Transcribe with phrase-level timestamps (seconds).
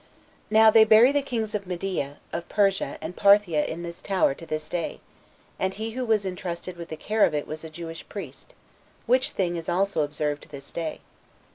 [0.49, 4.47] Now they bury the kings of Media, of Persia, and Parthia in this tower to
[4.47, 4.99] this day,
[5.59, 8.55] and he who was entrusted with the care of it was a Jewish priest;
[9.05, 11.01] which thing is also observed to this day.